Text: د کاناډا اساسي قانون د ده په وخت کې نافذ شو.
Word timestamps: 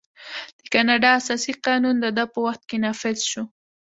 د 0.59 0.61
کاناډا 0.73 1.09
اساسي 1.19 1.53
قانون 1.65 1.95
د 1.99 2.05
ده 2.17 2.23
په 2.33 2.39
وخت 2.45 2.61
کې 2.69 2.77
نافذ 2.85 3.17
شو. 3.31 3.43